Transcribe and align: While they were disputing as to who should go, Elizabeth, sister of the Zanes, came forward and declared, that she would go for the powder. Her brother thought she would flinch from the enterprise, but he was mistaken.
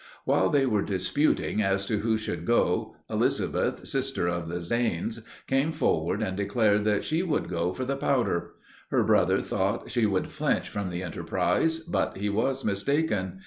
While 0.25 0.49
they 0.49 0.65
were 0.65 0.81
disputing 0.81 1.61
as 1.61 1.85
to 1.85 1.99
who 1.99 2.17
should 2.17 2.43
go, 2.43 2.95
Elizabeth, 3.07 3.85
sister 3.87 4.27
of 4.27 4.49
the 4.49 4.59
Zanes, 4.59 5.21
came 5.45 5.71
forward 5.71 6.23
and 6.23 6.35
declared, 6.35 6.85
that 6.85 7.03
she 7.05 7.21
would 7.21 7.47
go 7.47 7.71
for 7.71 7.85
the 7.85 7.95
powder. 7.95 8.53
Her 8.89 9.03
brother 9.03 9.43
thought 9.43 9.91
she 9.91 10.07
would 10.07 10.31
flinch 10.31 10.67
from 10.69 10.89
the 10.89 11.03
enterprise, 11.03 11.81
but 11.81 12.17
he 12.17 12.29
was 12.31 12.65
mistaken. 12.65 13.39